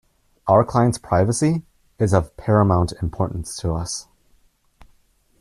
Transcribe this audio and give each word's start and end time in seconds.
Our 0.47 0.65
client's 0.65 0.97
privacy 0.97 1.61
is 1.99 2.11
of 2.11 2.35
paramount 2.35 2.91
importance 3.03 3.55
to 3.57 3.75
us. 3.75 4.07